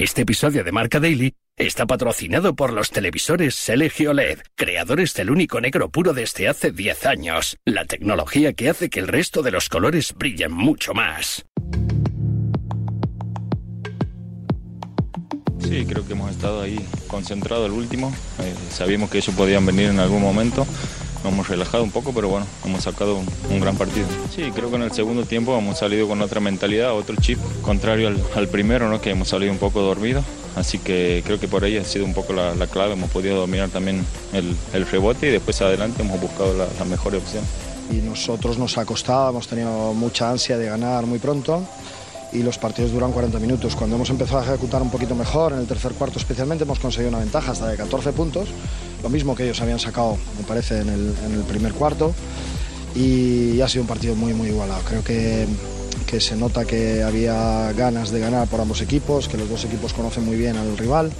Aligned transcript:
Este 0.00 0.22
episodio 0.22 0.64
de 0.64 0.72
Marca 0.72 0.98
Daily 0.98 1.34
está 1.58 1.84
patrocinado 1.86 2.56
por 2.56 2.72
los 2.72 2.88
televisores 2.88 3.54
Selegio 3.54 4.14
LED, 4.14 4.38
creadores 4.54 5.12
del 5.12 5.30
único 5.30 5.60
negro 5.60 5.90
puro 5.90 6.14
desde 6.14 6.48
hace 6.48 6.72
10 6.72 7.04
años, 7.04 7.58
la 7.66 7.84
tecnología 7.84 8.54
que 8.54 8.70
hace 8.70 8.88
que 8.88 9.00
el 9.00 9.08
resto 9.08 9.42
de 9.42 9.50
los 9.50 9.68
colores 9.68 10.14
brillen 10.16 10.52
mucho 10.52 10.94
más. 10.94 11.44
Sí, 15.58 15.84
creo 15.86 16.06
que 16.06 16.14
hemos 16.14 16.30
estado 16.30 16.62
ahí 16.62 16.80
concentrados 17.06 17.66
el 17.66 17.72
último. 17.72 18.10
Eh, 18.38 18.54
sabíamos 18.70 19.10
que 19.10 19.18
ellos 19.18 19.34
podían 19.34 19.66
venir 19.66 19.90
en 19.90 20.00
algún 20.00 20.22
momento 20.22 20.66
nos 21.22 21.32
hemos 21.32 21.48
relajado 21.48 21.82
un 21.82 21.90
poco, 21.90 22.12
pero 22.12 22.28
bueno, 22.28 22.46
hemos 22.64 22.82
sacado 22.82 23.18
un, 23.50 23.60
gran 23.60 23.76
partido. 23.76 24.06
Sí, 24.34 24.50
creo 24.54 24.70
que 24.70 24.76
en 24.76 24.82
el 24.82 24.92
segundo 24.92 25.24
tiempo 25.24 25.56
hemos 25.56 25.78
salido 25.78 26.08
con 26.08 26.20
otra 26.22 26.40
mentalidad, 26.40 26.94
otro 26.94 27.16
chip, 27.16 27.38
contrario 27.62 28.10
al, 28.34 28.48
primero, 28.48 28.88
¿no? 28.88 29.00
que 29.00 29.10
hemos 29.10 29.28
salido 29.28 29.52
un 29.52 29.58
poco 29.58 29.80
dormidos. 29.80 30.24
Así 30.56 30.78
que 30.78 31.22
creo 31.24 31.38
que 31.38 31.46
por 31.46 31.62
ahí 31.62 31.76
ha 31.76 31.84
sido 31.84 32.04
un 32.04 32.14
poco 32.14 32.32
la, 32.32 32.54
clave, 32.66 32.94
hemos 32.94 33.10
podido 33.10 33.38
dominar 33.38 33.68
también 33.68 34.04
el, 34.32 34.86
rebote 34.86 35.28
y 35.28 35.30
después 35.30 35.60
adelante 35.62 36.02
hemos 36.02 36.20
buscado 36.20 36.54
la, 36.54 36.66
la 36.78 36.84
mejor 36.84 37.14
opción. 37.14 37.44
Y 37.90 37.96
nosotros 37.96 38.58
nos 38.58 38.78
ha 38.78 38.84
costado, 38.84 39.30
hemos 39.30 39.46
tenido 39.46 39.94
mucha 39.94 40.30
ansia 40.30 40.58
de 40.58 40.66
ganar 40.66 41.06
muy 41.06 41.18
pronto 41.18 41.64
y 42.32 42.42
los 42.42 42.58
partidos 42.58 42.92
duran 42.92 43.12
40 43.12 43.38
minutos. 43.38 43.76
Cuando 43.76 43.96
hemos 43.96 44.10
empezado 44.10 44.40
a 44.40 44.44
ejecutar 44.44 44.82
un 44.82 44.90
poquito 44.90 45.14
mejor, 45.14 45.52
en 45.52 45.58
el 45.58 45.66
tercer 45.66 45.92
cuarto 45.92 46.18
especialmente, 46.18 46.64
hemos 46.64 46.78
conseguido 46.78 47.08
una 47.08 47.18
ventaja 47.18 47.52
hasta 47.52 47.68
de 47.68 47.76
14 47.76 48.12
puntos, 48.12 48.48
lo 49.02 49.08
mismo 49.08 49.34
que 49.34 49.44
ellos 49.44 49.60
habían 49.60 49.78
sacado, 49.78 50.16
me 50.38 50.44
parece, 50.44 50.80
en 50.80 50.88
el, 50.88 51.44
primer 51.48 51.72
cuarto, 51.72 52.14
y 52.94 53.60
ha 53.60 53.68
sido 53.68 53.82
un 53.82 53.88
partido 53.88 54.14
muy, 54.14 54.34
muy 54.34 54.48
igualado. 54.48 54.82
Creo 54.86 55.02
que, 55.02 55.46
que 56.06 56.20
se 56.20 56.36
nota 56.36 56.64
que 56.64 57.02
había 57.02 57.72
ganas 57.72 58.10
de 58.10 58.20
ganar 58.20 58.48
por 58.48 58.60
ambos 58.60 58.80
equipos, 58.82 59.28
que 59.28 59.36
los 59.36 59.48
dos 59.48 59.64
equipos 59.64 59.92
conocen 59.92 60.24
muy 60.24 60.36
bien 60.36 60.56
al 60.56 60.76
rival 60.76 61.10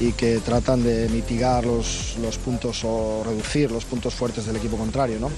y 0.00 0.12
que 0.12 0.38
tratan 0.38 0.82
de 0.82 1.08
mitigar 1.08 1.64
los, 1.64 2.16
los 2.20 2.38
puntos 2.38 2.82
o 2.84 3.22
reducir 3.24 3.70
los 3.70 3.84
puntos 3.84 4.14
fuertes 4.14 4.46
del 4.46 4.56
equipo 4.56 4.76
contrario. 4.76 5.18
¿no? 5.20 5.30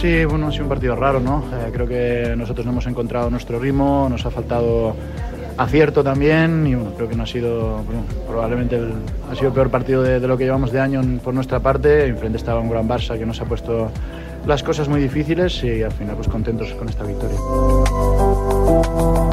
Sí, 0.00 0.24
bueno, 0.24 0.46
ha 0.48 0.50
sido 0.50 0.64
un 0.64 0.70
partido 0.70 0.96
raro, 0.96 1.20
¿no? 1.20 1.44
Eh, 1.52 1.70
creo 1.72 1.86
que 1.86 2.34
nosotros 2.34 2.64
no 2.64 2.72
hemos 2.72 2.86
encontrado 2.86 3.28
nuestro 3.28 3.58
ritmo, 3.58 4.08
nos 4.08 4.24
ha 4.24 4.30
faltado 4.30 4.96
acierto 5.60 6.02
también 6.02 6.66
y 6.66 6.74
bueno, 6.74 6.94
creo 6.96 7.08
que 7.08 7.14
no 7.14 7.24
ha 7.24 7.26
sido, 7.26 7.82
probablemente 8.26 8.80
ha 9.30 9.34
sido 9.34 9.48
el 9.48 9.54
peor 9.54 9.70
partido 9.70 10.02
de, 10.02 10.18
de, 10.18 10.26
lo 10.26 10.38
que 10.38 10.44
llevamos 10.44 10.72
de 10.72 10.80
año 10.80 11.02
por 11.22 11.34
nuestra 11.34 11.60
parte. 11.60 12.06
Enfrente 12.06 12.38
estaba 12.38 12.60
un 12.60 12.70
gran 12.70 12.88
Barça 12.88 13.18
que 13.18 13.26
nos 13.26 13.40
ha 13.40 13.44
puesto 13.44 13.90
las 14.46 14.62
cosas 14.62 14.88
muy 14.88 15.00
difíciles 15.00 15.62
y 15.62 15.82
al 15.82 15.92
final 15.92 16.16
pues 16.16 16.28
contentos 16.28 16.72
con 16.72 16.88
esta 16.88 17.04
victoria. 17.04 17.36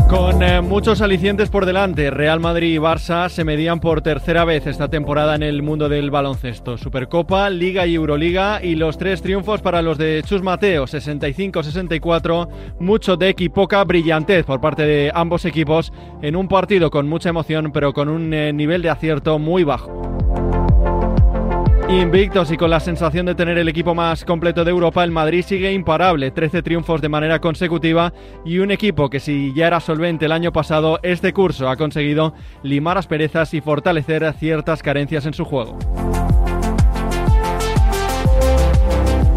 Con 0.10 0.42
eh, 0.42 0.62
muchos 0.62 1.02
alicientes 1.02 1.50
por 1.50 1.66
delante, 1.66 2.10
Real 2.12 2.40
Madrid 2.40 2.74
y 2.74 2.78
Barça 2.78 3.28
se 3.28 3.44
medían 3.44 3.82
por 3.82 4.02
tercera 4.02 4.46
vez 4.46 4.66
esta 4.66 4.88
temporada 4.88 5.36
en 5.36 5.44
el 5.44 5.62
mundo 5.62 5.90
del 5.90 6.12
baloncesto. 6.12 6.78
Supercopa, 6.78 7.50
Liga 7.50 7.86
y 7.86 7.96
Euroliga 7.96 8.64
y 8.64 8.76
los 8.76 8.98
tres 8.98 9.22
triunfos 9.22 9.62
para 9.62 9.82
los 9.82 9.98
de 9.98 10.24
Chus 10.26 10.42
Mateo, 10.42 10.86
65-64, 10.86 12.48
mucho 12.80 13.18
deck 13.18 13.42
y 13.42 13.50
poca 13.50 13.84
brillantez 13.84 14.46
por 14.46 14.62
parte 14.62 14.84
de 14.84 15.12
ambos 15.14 15.44
equipos 15.44 15.92
en 16.22 16.38
un 16.38 16.48
partido 16.48 16.90
con 16.90 17.10
mucha 17.10 17.30
emoción 17.30 17.72
pero 17.74 17.92
con 17.92 18.08
un 18.08 18.34
eh, 18.34 18.54
nivel 18.54 18.82
de 18.82 18.90
acierto 18.90 19.40
muy 19.40 19.66
bajo. 19.66 20.17
Invictos 21.90 22.52
y 22.52 22.58
con 22.58 22.70
la 22.70 22.82
sensación 22.82 23.26
de 23.26 23.34
tener 23.34 23.58
el 23.58 23.70
equipo 23.70 23.96
más 23.96 24.26
completo 24.26 24.66
de 24.66 24.72
Europa, 24.72 25.06
el 25.06 25.12
Madrid 25.12 25.42
sigue 25.42 25.72
imparable, 25.72 26.32
13 26.32 26.62
triunfos 26.62 27.00
de 27.00 27.08
manera 27.08 27.40
consecutiva 27.40 28.12
y 28.44 28.60
un 28.60 28.72
equipo 28.72 29.10
que 29.10 29.22
si 29.22 29.54
ya 29.54 29.68
era 29.68 29.80
solvente 29.80 30.26
el 30.26 30.34
año 30.34 30.52
pasado, 30.52 31.00
este 31.02 31.32
curso 31.32 31.70
ha 31.70 31.78
conseguido 31.78 32.34
limar 32.62 32.98
asperezas 32.98 33.54
y 33.54 33.62
fortalecer 33.62 34.34
ciertas 34.34 34.84
carencias 34.84 35.26
en 35.26 35.34
su 35.34 35.46
juego. 35.46 35.80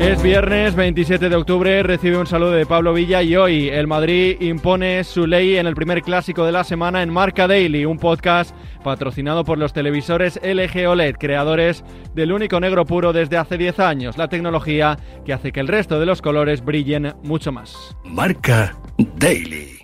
Es 0.01 0.23
viernes 0.23 0.75
27 0.75 1.29
de 1.29 1.37
octubre, 1.37 1.83
recibe 1.83 2.17
un 2.17 2.27
saludo 2.27 2.53
de 2.53 2.65
Pablo 2.65 2.95
Villa 2.95 3.23
y 3.23 3.37
hoy 3.37 3.69
el 3.69 3.87
Madrid 3.87 4.41
impone 4.41 5.05
su 5.05 5.27
ley 5.27 5.59
en 5.59 5.67
el 5.67 5.75
primer 5.75 6.01
clásico 6.01 6.47
de 6.47 6.53
la 6.53 6.65
semana 6.65 7.03
en 7.03 7.11
Marca 7.11 7.47
Daily, 7.47 7.85
un 7.85 7.99
podcast 7.99 8.57
patrocinado 8.83 9.45
por 9.45 9.59
los 9.59 9.75
televisores 9.75 10.41
LG 10.43 10.89
OLED, 10.89 11.17
creadores 11.17 11.85
del 12.15 12.33
único 12.33 12.59
negro 12.61 12.87
puro 12.87 13.13
desde 13.13 13.37
hace 13.37 13.59
10 13.59 13.79
años, 13.79 14.17
la 14.17 14.29
tecnología 14.29 14.99
que 15.27 15.35
hace 15.35 15.53
que 15.53 15.61
el 15.61 15.69
resto 15.69 16.01
de 16.01 16.07
los 16.07 16.23
colores 16.23 16.65
brillen 16.65 17.13
mucho 17.23 17.53
más. 17.53 17.95
Marca 18.03 18.75
Daily. 18.97 19.80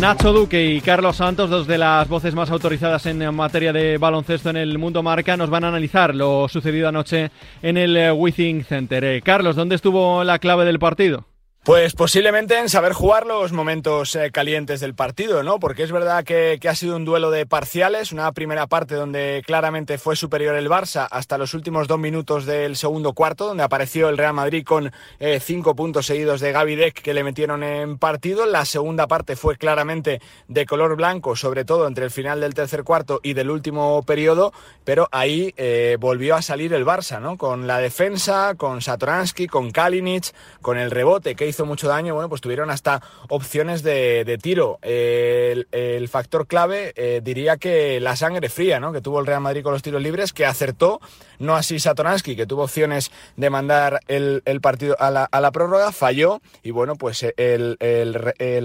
Nacho 0.00 0.32
Duque 0.34 0.62
y 0.62 0.80
Carlos 0.82 1.16
Santos, 1.16 1.48
dos 1.48 1.66
de 1.66 1.78
las 1.78 2.06
voces 2.06 2.34
más 2.34 2.50
autorizadas 2.50 3.06
en 3.06 3.34
materia 3.34 3.72
de 3.72 3.96
baloncesto 3.96 4.50
en 4.50 4.56
el 4.58 4.78
mundo 4.78 5.02
marca, 5.02 5.36
nos 5.38 5.48
van 5.48 5.64
a 5.64 5.68
analizar 5.68 6.14
lo 6.14 6.48
sucedido 6.48 6.88
anoche 6.88 7.30
en 7.62 7.78
el 7.78 7.96
eh, 7.96 8.12
Withing 8.12 8.64
Center. 8.64 9.02
Eh, 9.04 9.22
Carlos, 9.22 9.56
¿dónde 9.56 9.74
estuvo 9.74 10.22
la 10.22 10.38
clave 10.38 10.66
del 10.66 10.78
partido? 10.78 11.24
Pues 11.66 11.94
posiblemente 11.94 12.56
en 12.56 12.68
saber 12.68 12.92
jugar 12.92 13.26
los 13.26 13.50
momentos 13.50 14.14
eh, 14.14 14.30
calientes 14.30 14.78
del 14.78 14.94
partido, 14.94 15.42
¿no? 15.42 15.58
Porque 15.58 15.82
es 15.82 15.90
verdad 15.90 16.22
que, 16.22 16.60
ha 16.64 16.74
sido 16.76 16.94
un 16.94 17.04
duelo 17.04 17.32
de 17.32 17.44
parciales, 17.44 18.12
una 18.12 18.30
primera 18.30 18.68
parte 18.68 18.94
donde 18.94 19.42
claramente 19.44 19.98
fue 19.98 20.14
superior 20.14 20.54
el 20.54 20.68
Barça 20.68 21.08
hasta 21.10 21.38
los 21.38 21.54
últimos 21.54 21.88
dos 21.88 21.98
minutos 21.98 22.46
del 22.46 22.76
segundo 22.76 23.14
cuarto, 23.14 23.48
donde 23.48 23.64
apareció 23.64 24.08
el 24.08 24.16
Real 24.16 24.32
Madrid 24.32 24.64
con 24.64 24.92
eh, 25.18 25.40
cinco 25.40 25.74
puntos 25.74 26.06
seguidos 26.06 26.40
de 26.40 26.52
Gaby 26.52 26.76
Deck 26.76 27.02
que 27.02 27.12
le 27.12 27.24
metieron 27.24 27.64
en 27.64 27.98
partido. 27.98 28.46
La 28.46 28.64
segunda 28.64 29.08
parte 29.08 29.34
fue 29.34 29.56
claramente 29.56 30.20
de 30.46 30.66
color 30.66 30.94
blanco, 30.94 31.34
sobre 31.34 31.64
todo 31.64 31.88
entre 31.88 32.04
el 32.04 32.12
final 32.12 32.40
del 32.40 32.54
tercer 32.54 32.84
cuarto 32.84 33.18
y 33.24 33.32
del 33.32 33.50
último 33.50 34.04
periodo, 34.04 34.52
pero 34.84 35.08
ahí 35.10 35.52
eh, 35.56 35.96
volvió 35.98 36.36
a 36.36 36.42
salir 36.42 36.72
el 36.74 36.86
Barça, 36.86 37.20
¿no? 37.20 37.36
Con 37.36 37.66
la 37.66 37.78
defensa, 37.78 38.54
con 38.56 38.82
Satoransky, 38.82 39.48
con 39.48 39.72
Kalinic, 39.72 40.32
con 40.62 40.78
el 40.78 40.92
rebote 40.92 41.34
que 41.34 41.48
hizo 41.48 41.55
hizo 41.56 41.64
mucho 41.64 41.88
daño, 41.88 42.12
bueno, 42.12 42.28
pues 42.28 42.42
tuvieron 42.42 42.70
hasta 42.70 43.00
opciones 43.28 43.82
de, 43.82 44.38
tiro. 44.42 44.78
el, 44.82 46.08
factor 46.08 46.46
clave 46.46 46.92
eh, 46.96 47.20
diría 47.24 47.56
que 47.56 47.98
la 48.00 48.14
sangre 48.14 48.48
fría, 48.50 48.78
¿no? 48.78 48.92
Que 48.92 49.00
tuvo 49.00 49.20
el 49.20 49.26
Real 49.26 49.40
Madrid 49.40 49.62
con 49.62 49.72
los 49.72 49.82
tiros 49.82 50.02
libres, 50.02 50.34
que 50.34 50.44
acertó, 50.44 51.00
no 51.38 51.56
así 51.56 51.78
Satoransky, 51.78 52.36
que 52.36 52.46
tuvo 52.46 52.64
opciones 52.64 53.10
de 53.36 53.48
mandar 53.48 54.00
el, 54.06 54.42
partido 54.60 54.96
a 54.98 55.10
la, 55.10 55.50
prórroga, 55.50 55.92
falló 55.92 56.40
y 56.62 56.72
bueno, 56.72 56.96
pues 56.96 57.24
el, 57.36 57.76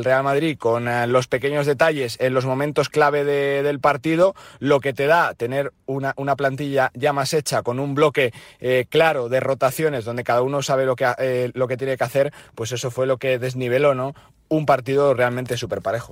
Real 0.03 0.23
Madrid 0.23 0.57
con 0.57 0.87
eh, 0.87 1.07
los 1.07 1.27
pequeños 1.27 1.65
detalles 1.65 2.17
en 2.19 2.33
los 2.33 2.45
momentos 2.45 2.89
clave 2.89 3.23
del 3.23 3.79
partido, 3.79 4.35
lo 4.59 4.81
que 4.81 4.93
te 4.93 5.07
da 5.07 5.33
tener 5.33 5.71
una, 5.85 6.13
una 6.17 6.35
plantilla 6.35 6.91
ya 6.93 7.13
más 7.13 7.33
hecha, 7.33 7.63
con 7.63 7.79
un 7.79 7.95
bloque 7.95 8.33
eh, 8.59 8.85
claro 8.89 9.29
de 9.29 9.39
rotaciones 9.39 10.03
donde 10.03 10.25
cada 10.25 10.41
uno 10.41 10.61
sabe 10.61 10.85
lo 10.85 10.97
que, 10.97 11.51
lo 11.53 11.67
que 11.67 11.77
tiene 11.77 11.95
que 11.95 12.03
hacer, 12.03 12.33
pues 12.55 12.70
eso 12.71 12.81
eso 12.81 12.91
fue 12.91 13.05
lo 13.05 13.17
que 13.17 13.37
desniveló, 13.37 13.93
¿no? 13.93 14.13
Un 14.49 14.65
partido 14.65 15.13
realmente 15.13 15.57
súper 15.57 15.81
parejo. 15.81 16.11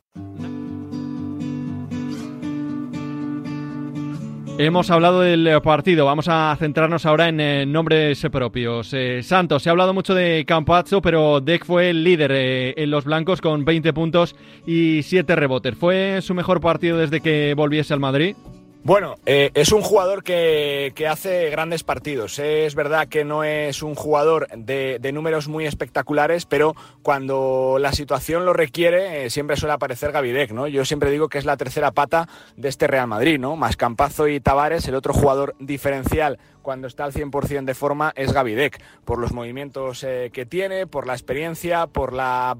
Hemos 4.62 4.92
hablado 4.92 5.22
del 5.22 5.62
partido, 5.62 6.06
vamos 6.06 6.28
a 6.28 6.54
centrarnos 6.60 7.06
ahora 7.06 7.30
en 7.30 7.40
eh, 7.40 7.66
nombres 7.66 8.22
propios. 8.30 8.94
Eh, 8.94 9.24
Santos, 9.24 9.64
se 9.64 9.70
ha 9.70 9.72
hablado 9.72 9.94
mucho 9.94 10.14
de 10.14 10.44
Campazzo, 10.46 11.02
pero 11.02 11.40
Deck 11.40 11.64
fue 11.64 11.92
el 11.92 12.04
líder 12.04 12.32
eh, 12.34 12.74
en 12.76 12.92
los 12.92 13.06
blancos 13.06 13.40
con 13.40 13.64
20 13.64 13.94
puntos 13.94 14.36
y 14.68 15.02
7 15.04 15.34
rebotes. 15.38 15.76
¿Fue 15.76 16.20
su 16.22 16.34
mejor 16.34 16.60
partido 16.60 16.98
desde 16.98 17.22
que 17.22 17.54
volviese 17.56 17.94
al 17.94 18.02
Madrid? 18.02 18.36
Bueno, 18.82 19.18
eh, 19.26 19.52
es 19.56 19.74
un 19.74 19.82
jugador 19.82 20.24
que, 20.24 20.94
hace 21.10 21.50
grandes 21.50 21.84
partidos. 21.84 22.40
Es 22.40 22.76
verdad 22.76 23.10
que 23.10 23.26
no 23.26 23.44
es 23.44 23.84
un 23.84 23.94
jugador 23.94 24.48
de, 24.56 25.00
números 25.14 25.50
muy 25.50 25.66
espectaculares, 25.66 26.46
pero 26.46 26.76
cuando 27.02 27.78
la 27.78 27.92
situación 27.92 28.46
lo 28.46 28.54
requiere, 28.54 29.26
eh, 29.26 29.30
siempre 29.30 29.58
suele 29.58 29.74
aparecer 29.74 30.14
Gavidec, 30.14 30.52
¿no? 30.52 30.68
Yo 30.68 30.86
siempre 30.86 31.12
digo 31.12 31.28
que 31.28 31.40
es 31.40 31.46
la 31.46 31.58
tercera 31.58 31.92
pata 31.92 32.30
de 32.56 32.70
este 32.70 32.88
Real 32.88 33.08
Madrid, 33.08 33.38
¿no? 33.38 33.58
Más 33.58 33.76
Campazo 33.76 34.30
y 34.30 34.40
Tavares, 34.40 34.88
el 34.88 34.96
otro 34.96 35.14
jugador 35.14 35.56
diferencial 35.60 36.40
cuando 36.62 36.88
está 36.88 37.06
al 37.06 37.14
100% 37.14 37.66
de 37.66 37.74
forma 37.74 38.14
es 38.16 38.32
Gavidec, 38.32 38.80
por 39.04 39.18
los 39.18 39.34
movimientos 39.34 40.04
eh, 40.04 40.30
que 40.32 40.46
tiene, 40.46 40.88
por 40.88 41.08
la 41.08 41.14
experiencia, 41.14 41.88
por 41.88 42.14
la 42.14 42.58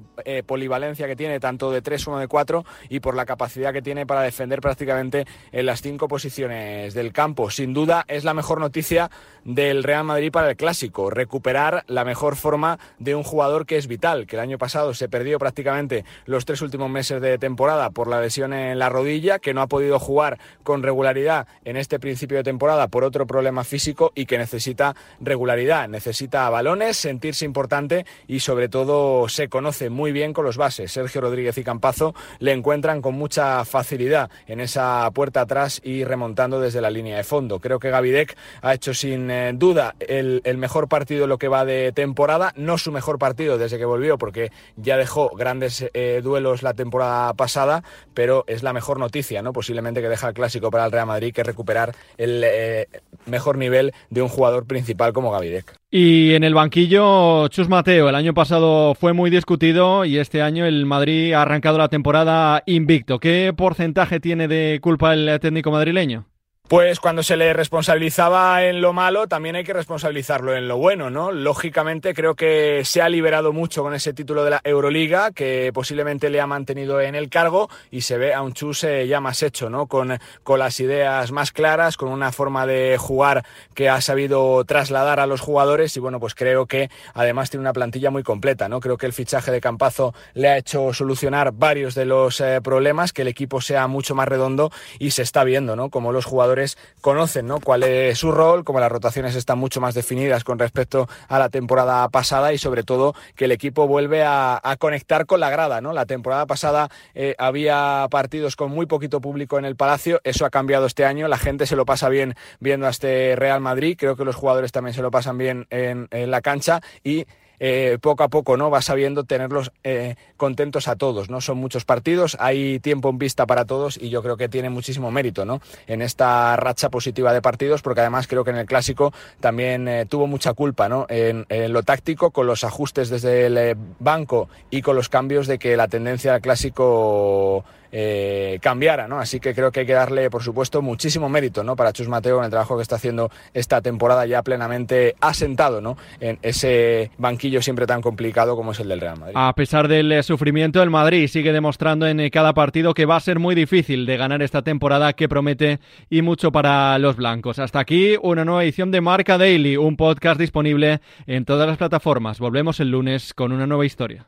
polivalencia 0.48 1.08
que 1.08 1.16
tiene, 1.16 1.40
tanto 1.40 1.72
de 1.72 1.82
3 1.82 2.06
como 2.06 2.20
de 2.20 2.28
4, 2.28 2.66
y 2.90 3.00
por 3.00 3.16
la 3.16 3.26
capacidad 3.26 3.72
que 3.72 3.82
tiene 3.82 4.06
para 4.06 4.22
defender 4.22 4.62
prácticamente 4.62 5.26
en 5.52 5.66
las 5.66 5.82
cinco 5.82 6.08
posiciones 6.10 6.94
del 6.94 7.14
campo. 7.14 7.50
Sin 7.50 7.74
duda 7.74 8.04
es 8.10 8.26
la 8.26 8.34
mejor 8.34 8.60
noticia 8.60 9.10
del 9.46 9.84
Real 9.84 10.04
Madrid 10.04 10.32
para 10.32 10.50
el 10.50 10.58
clásico, 10.58 11.10
recuperar 11.10 11.86
la 11.88 12.04
mejor 12.04 12.36
forma 12.36 12.78
de 12.98 13.16
un 13.16 13.24
jugador 13.24 13.66
que 13.66 13.78
es 13.78 13.88
vital, 13.88 14.28
que 14.28 14.36
el 14.36 14.42
año 14.42 14.58
pasado 14.58 14.94
se 14.94 15.08
perdió 15.08 15.40
prácticamente 15.40 16.04
los 16.26 16.44
tres 16.44 16.62
últimos 16.62 16.90
meses 16.90 17.22
de 17.22 17.38
temporada 17.38 17.90
por 17.92 18.10
la 18.10 18.20
lesión 18.20 18.52
en 18.52 18.78
la 18.78 18.90
rodilla, 18.90 19.40
que 19.40 19.54
no 19.54 19.62
ha 19.62 19.68
podido 19.68 20.00
jugar 20.00 20.38
con 20.64 20.84
regularidad 20.84 21.48
en 21.64 21.78
este 21.78 22.00
principio 22.00 22.38
de 22.38 22.44
temporada 22.44 22.90
por 22.90 23.06
otro 23.06 23.26
problema 23.26 23.64
físico 23.64 24.12
y 24.16 24.26
que 24.26 24.38
necesita 24.38 24.96
regularidad, 25.22 25.88
necesita 25.88 26.50
balones, 26.50 26.98
sentirse 26.98 27.46
importante 27.46 28.06
y 28.28 28.42
sobre 28.42 28.68
todo 28.68 29.30
se 29.30 29.48
conoce 29.48 29.90
muy 29.90 30.12
bien 30.12 30.34
con 30.34 30.44
los 30.44 30.58
bases. 30.58 30.92
Sergio 30.92 31.22
Rodríguez 31.22 31.58
y 31.58 31.64
Campazo 31.64 32.14
le 32.40 32.52
encuentran 32.52 33.02
con 33.02 33.16
mucha 33.16 33.64
facilidad 33.66 34.30
en 34.48 34.60
esa 34.60 35.10
puerta 35.12 35.42
atrás 35.42 35.82
y 35.84 35.99
remontando 36.04 36.60
desde 36.60 36.82
la 36.82 36.90
línea 36.90 37.18
de 37.18 37.24
fondo. 37.24 37.60
Creo 37.60 37.80
que 37.80 37.90
Gavidec 37.90 38.36
ha 38.62 38.74
hecho 38.74 38.94
sin 38.94 39.30
eh, 39.32 39.54
duda 39.54 39.96
el, 40.00 40.42
mejor 40.58 40.88
partido 40.88 41.28
lo 41.28 41.38
que 41.38 41.48
va 41.48 41.66
de 41.66 41.92
temporada, 41.92 42.54
no 42.56 42.78
su 42.78 42.92
mejor 42.92 43.18
partido 43.20 43.58
desde 43.58 43.78
que 43.78 43.86
volvió 43.86 44.18
porque 44.18 44.52
ya 44.76 44.98
dejó 44.98 45.30
grandes 45.30 45.86
eh, 45.94 46.22
duelos 46.24 46.64
la 46.64 46.74
temporada 46.74 47.34
pasada, 47.34 47.84
pero 48.14 48.44
es 48.48 48.64
la 48.64 48.74
mejor 48.74 49.00
noticia, 49.00 49.42
¿no? 49.42 49.54
Posiblemente 49.54 50.02
que 50.02 50.10
deja 50.10 50.28
el 50.28 50.34
clásico 50.34 50.72
para 50.72 50.86
el 50.86 50.92
Real 50.92 51.08
Madrid 51.08 51.34
que 51.34 51.44
recuperar 51.44 51.96
el 52.18 52.44
eh, 52.44 52.88
mejor 53.26 53.58
nivel 53.58 53.94
de 54.10 54.22
un 54.22 54.30
jugador 54.30 54.66
principal 54.66 55.14
como 55.14 55.32
Gavidec. 55.32 55.80
Y 55.92 56.36
en 56.36 56.44
el 56.44 56.54
banquillo, 56.54 57.48
Chus 57.48 57.68
Mateo, 57.68 58.10
el 58.10 58.16
año 58.16 58.36
pasado 58.36 58.94
fue 58.94 59.14
muy 59.14 59.32
discutido 59.32 60.06
y 60.06 60.20
este 60.20 60.44
año 60.44 60.66
el 60.66 60.86
Madrid 60.86 61.34
ha 61.34 61.42
arrancado 61.42 61.80
la 61.80 61.88
temporada 61.90 62.62
invicto. 62.68 63.20
¿Qué 63.20 63.52
porcentaje 63.58 64.20
tiene 64.20 64.48
de 64.48 64.80
culpa 64.84 65.16
el 65.16 65.40
técnico 65.40 65.72
madrileño? 65.72 66.29
Pues 66.70 67.00
cuando 67.00 67.24
se 67.24 67.36
le 67.36 67.52
responsabilizaba 67.52 68.64
en 68.64 68.80
lo 68.80 68.94
malo, 68.94 69.28
también 69.28 69.56
hay 69.56 69.64
que 69.64 69.74
responsabilizarlo 69.74 70.56
en 70.56 70.68
lo 70.68 70.78
bueno, 70.78 71.10
¿no? 71.10 71.32
Lógicamente 71.32 72.14
creo 72.14 72.36
que 72.36 72.84
se 72.86 73.02
ha 73.02 73.10
liberado 73.10 73.52
mucho 73.54 73.82
con 73.82 73.96
ese 73.96 74.14
título 74.14 74.44
de 74.44 74.52
la 74.52 74.62
Euroliga, 74.64 75.32
que 75.32 75.72
posiblemente 75.74 76.30
le 76.30 76.40
ha 76.40 76.46
mantenido 76.46 77.02
en 77.02 77.16
el 77.16 77.28
cargo 77.30 77.72
y 77.90 78.02
se 78.02 78.20
ve 78.20 78.36
a 78.36 78.44
un 78.44 78.54
Chus 78.54 78.86
ya 79.08 79.20
más 79.20 79.42
hecho, 79.42 79.72
¿no? 79.72 79.88
Con, 79.88 80.20
con 80.44 80.60
las 80.60 80.80
ideas 80.80 81.32
más 81.32 81.52
claras, 81.52 81.98
con 81.98 82.10
una 82.10 82.32
forma 82.32 82.68
de 82.68 82.98
jugar 83.00 83.44
que 83.74 83.90
ha 83.90 84.00
sabido 84.00 84.64
trasladar 84.64 85.20
a 85.20 85.26
los 85.26 85.42
jugadores 85.42 85.98
y 85.98 86.00
bueno, 86.00 86.20
pues 86.20 86.36
creo 86.36 86.68
que 86.68 86.92
además 87.16 87.50
tiene 87.50 87.62
una 87.62 87.74
plantilla 87.74 88.12
muy 88.12 88.22
completa, 88.22 88.70
¿no? 88.70 88.80
Creo 88.80 88.98
que 88.98 89.08
el 89.08 89.14
fichaje 89.14 89.52
de 89.52 89.60
Campazo 89.60 90.14
le 90.36 90.50
ha 90.50 90.58
hecho 90.58 90.94
solucionar 90.94 91.52
varios 91.52 91.96
de 91.96 92.06
los 92.06 92.40
eh, 92.42 92.62
problemas, 92.62 93.12
que 93.12 93.24
el 93.24 93.28
equipo 93.28 93.60
sea 93.60 93.88
mucho 93.88 94.14
más 94.14 94.28
redondo 94.28 94.72
y 95.00 95.10
se 95.12 95.24
está 95.24 95.44
viendo, 95.44 95.76
¿no? 95.76 95.90
Como 95.90 96.12
los 96.12 96.26
jugadores 96.26 96.59
conocen 97.02 97.48
¿no? 97.48 97.60
cuál 97.60 97.84
es 97.84 98.18
su 98.18 98.32
rol, 98.32 98.64
como 98.64 98.80
las 98.80 98.92
rotaciones 98.92 99.36
están 99.36 99.60
mucho 99.60 99.82
más 99.82 99.94
definidas 99.94 100.44
con 100.44 100.60
respecto 100.60 101.08
a 101.28 101.40
la 101.40 101.50
temporada 101.50 102.08
pasada 102.10 102.54
y 102.54 102.58
sobre 102.58 102.84
todo 102.84 103.16
que 103.36 103.46
el 103.46 103.52
equipo 103.52 103.88
vuelve 103.88 104.24
a, 104.24 104.62
conectar 104.80 105.26
con 105.26 105.40
la 105.40 105.50
grada. 105.50 105.82
¿no? 105.82 105.94
La 105.94 106.06
temporada 106.06 106.46
pasada 106.46 106.90
eh, 107.14 107.36
había 107.38 108.08
partidos 108.10 108.56
con 108.56 108.72
muy 108.72 108.86
poquito 108.86 109.22
público 109.22 109.58
en 109.58 109.66
el 109.66 109.76
Palacio, 109.76 110.22
eso 110.24 110.46
ha 110.46 110.50
cambiado 110.50 110.86
este 110.86 111.06
año, 111.06 111.28
la 111.28 111.38
gente 111.38 111.66
se 111.66 111.76
lo 111.76 111.86
pasa 111.86 112.10
bien 112.10 112.36
viendo 112.60 112.88
a 112.88 112.90
este 112.90 113.36
Real 113.36 113.62
Madrid, 113.62 113.96
creo 113.98 114.16
que 114.16 114.26
los 114.26 114.36
jugadores 114.36 114.72
también 114.72 114.94
se 114.94 115.02
lo 115.02 115.12
pasan 115.12 115.38
bien 115.38 115.68
en, 115.70 116.08
en 116.12 116.32
la 116.32 116.42
cancha 116.42 116.82
y 117.04 117.26
eh, 117.60 117.98
poco 118.02 118.24
a 118.24 118.30
poco 118.30 118.58
no 118.58 118.70
va 118.70 118.82
sabiendo 118.82 119.24
tenerlos 119.24 119.72
eh, 119.84 120.16
contentos 120.38 120.88
a 120.88 120.96
todos. 120.96 121.30
no 121.30 121.42
Son 121.42 121.58
muchos 121.58 121.86
partidos, 121.86 122.38
hay 122.40 122.80
tiempo 122.80 123.10
en 123.10 123.18
vista 123.18 123.46
para 123.46 123.66
todos 123.66 123.98
y 123.98 124.10
yo 124.10 124.22
creo 124.24 124.38
que 124.38 124.50
tiene 124.50 124.70
muchísimo 124.70 125.12
mérito 125.12 125.46
¿no? 125.46 125.62
en 125.88 126.02
esta 126.02 126.56
racha 126.56 126.90
positiva 126.90 127.34
de 127.34 127.42
partidos 127.42 127.82
porque 127.82 128.02
además 128.02 128.28
creo 128.28 128.44
que 128.44 128.52
en 128.52 128.58
el 128.58 128.66
clásico 128.66 129.14
también 129.40 129.88
eh, 129.88 130.06
tuvo 130.06 130.28
mucha 130.28 130.54
culpa 130.54 130.90
¿no? 130.90 131.06
en, 131.10 131.46
lo 131.74 131.84
táctico 131.84 132.32
con 132.32 132.48
los 132.48 132.64
ajustes 132.64 133.10
desde 133.10 133.46
el 133.48 133.78
banco 134.00 134.50
y 134.70 134.82
con 134.82 134.96
los 134.96 135.10
cambios 135.10 135.48
de 135.48 135.60
que 135.60 135.78
la 135.78 135.88
tendencia 135.88 136.34
del 136.34 136.42
clásico 136.42 137.66
eh, 137.92 138.60
cambiara, 138.62 139.08
¿no? 139.08 139.20
Así 139.20 139.40
que 139.40 139.54
creo 139.54 139.72
que 139.72 139.82
hay 139.82 139.86
que 139.86 139.94
darle, 139.94 140.30
por 140.30 140.44
supuesto, 140.44 140.82
muchísimo 140.82 141.30
mérito, 141.30 141.64
¿no? 141.64 141.76
Para 141.76 141.94
Chus 141.94 142.08
Mateo 142.08 142.40
en 142.40 142.46
el 142.46 142.50
trabajo 142.50 142.76
que 142.76 142.84
está 142.84 142.96
haciendo 142.96 143.32
esta 143.54 143.82
temporada 143.82 144.26
ya 144.26 144.42
plenamente 144.44 145.16
asentado, 145.22 145.82
¿no? 145.82 145.98
En 146.20 146.40
ese 146.42 147.12
banquillo 147.18 147.62
siempre 147.62 147.86
tan 147.86 148.02
complicado 148.02 148.56
como 148.56 148.72
es 148.72 148.80
el 148.80 148.90
del 148.90 149.02
Real 149.02 149.20
Madrid. 149.20 149.36
A 149.38 149.54
pesar 149.54 149.88
del 149.88 150.12
eh, 150.12 150.24
sufrimiento, 150.24 150.82
el 150.82 150.90
Madrid 150.90 151.28
sigue 151.28 151.52
demostrando 151.52 152.08
en 152.08 152.20
eh, 152.20 152.32
cada 152.32 152.54
partido 152.54 152.94
que 152.94 153.06
va 153.06 153.16
a 153.16 153.20
ser 153.20 153.40
muy 153.40 153.56
difícil 153.56 154.06
de 154.06 154.18
ganar 154.18 154.42
esta 154.42 154.62
temporada 154.62 155.14
que 155.14 155.30
promete 155.30 155.80
y 156.10 156.22
mucho 156.22 156.52
para 156.52 156.98
los 157.00 157.16
blancos. 157.16 157.60
Hasta 157.60 157.80
aquí 157.80 158.18
una 158.22 158.46
nueva 158.46 158.64
edición 158.64 158.92
de 158.92 159.02
Marca 159.02 159.38
Daily, 159.38 159.78
un 159.78 159.98
podcast 159.98 160.40
disponible 160.40 161.02
en 161.28 161.46
todas 161.46 161.68
las 161.68 161.78
plataformas. 161.78 162.40
Volvemos 162.40 162.80
el 162.80 162.92
lunes 162.92 163.34
con 163.34 163.52
una 163.52 163.68
nueva 163.68 163.86
historia. 163.86 164.28